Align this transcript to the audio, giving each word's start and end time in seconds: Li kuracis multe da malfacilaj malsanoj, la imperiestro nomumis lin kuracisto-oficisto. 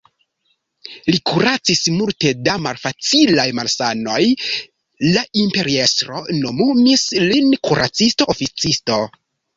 Li 1.09 1.17
kuracis 1.31 1.81
multe 1.97 2.31
da 2.47 2.55
malfacilaj 2.67 3.45
malsanoj, 3.59 4.17
la 5.11 5.23
imperiestro 5.45 6.25
nomumis 6.39 7.05
lin 7.29 7.53
kuracisto-oficisto. 7.71 8.99